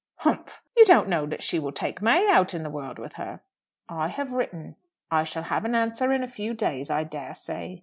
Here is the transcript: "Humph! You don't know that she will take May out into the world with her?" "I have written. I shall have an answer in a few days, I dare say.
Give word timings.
"Humph! 0.15 0.63
You 0.75 0.83
don't 0.85 1.09
know 1.09 1.27
that 1.27 1.43
she 1.43 1.59
will 1.59 1.71
take 1.71 2.01
May 2.01 2.27
out 2.27 2.55
into 2.55 2.63
the 2.63 2.69
world 2.71 2.97
with 2.97 3.13
her?" 3.21 3.41
"I 3.87 4.07
have 4.07 4.33
written. 4.33 4.75
I 5.11 5.23
shall 5.25 5.43
have 5.43 5.63
an 5.63 5.75
answer 5.75 6.11
in 6.11 6.23
a 6.23 6.27
few 6.27 6.55
days, 6.55 6.89
I 6.89 7.03
dare 7.03 7.35
say. 7.35 7.79